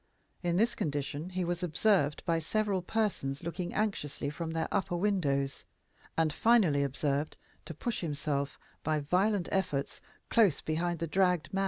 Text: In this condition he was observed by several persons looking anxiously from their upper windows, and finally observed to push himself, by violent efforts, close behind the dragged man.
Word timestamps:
In 0.41 0.57
this 0.57 0.73
condition 0.73 1.29
he 1.29 1.45
was 1.45 1.61
observed 1.61 2.25
by 2.25 2.39
several 2.39 2.81
persons 2.81 3.43
looking 3.43 3.71
anxiously 3.71 4.31
from 4.31 4.49
their 4.49 4.67
upper 4.71 4.95
windows, 4.97 5.63
and 6.17 6.33
finally 6.33 6.81
observed 6.81 7.37
to 7.65 7.75
push 7.75 7.99
himself, 8.01 8.57
by 8.83 9.01
violent 9.01 9.47
efforts, 9.51 10.01
close 10.31 10.59
behind 10.59 10.97
the 10.97 11.05
dragged 11.05 11.53
man. 11.53 11.59